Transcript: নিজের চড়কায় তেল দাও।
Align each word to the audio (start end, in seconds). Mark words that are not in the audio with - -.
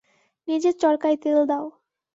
নিজের 0.47 0.73
চড়কায় 0.81 1.17
তেল 1.17 1.37
দাও। 1.45 1.65